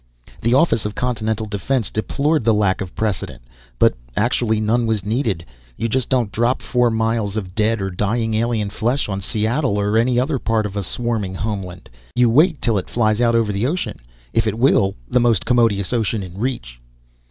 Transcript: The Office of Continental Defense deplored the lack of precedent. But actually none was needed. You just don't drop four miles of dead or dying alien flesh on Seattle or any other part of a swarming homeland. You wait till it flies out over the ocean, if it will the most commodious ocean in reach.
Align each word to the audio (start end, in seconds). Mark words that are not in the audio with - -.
The 0.41 0.55
Office 0.55 0.83
of 0.87 0.95
Continental 0.95 1.45
Defense 1.45 1.91
deplored 1.91 2.43
the 2.43 2.55
lack 2.55 2.81
of 2.81 2.95
precedent. 2.95 3.43
But 3.77 3.93
actually 4.17 4.59
none 4.59 4.87
was 4.87 5.05
needed. 5.05 5.45
You 5.77 5.87
just 5.89 6.09
don't 6.09 6.31
drop 6.31 6.59
four 6.59 6.89
miles 6.89 7.37
of 7.37 7.53
dead 7.53 7.83
or 7.83 7.91
dying 7.91 8.33
alien 8.33 8.71
flesh 8.71 9.07
on 9.07 9.21
Seattle 9.21 9.79
or 9.79 9.99
any 9.99 10.19
other 10.19 10.39
part 10.39 10.65
of 10.65 10.75
a 10.75 10.83
swarming 10.83 11.35
homeland. 11.35 11.87
You 12.15 12.31
wait 12.31 12.59
till 12.61 12.79
it 12.79 12.89
flies 12.89 13.21
out 13.21 13.35
over 13.35 13.51
the 13.51 13.67
ocean, 13.67 13.99
if 14.33 14.47
it 14.47 14.57
will 14.57 14.95
the 15.07 15.19
most 15.19 15.45
commodious 15.45 15.93
ocean 15.93 16.23
in 16.23 16.35
reach. 16.35 16.79